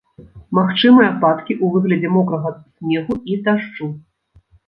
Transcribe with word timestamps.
Магчымыя 0.59 1.05
ападкі 1.15 1.53
ў 1.63 1.75
выглядзе 1.75 2.09
мокрага 2.15 2.49
снегу 2.73 3.13
і 3.35 3.39
дажджу. 3.49 3.93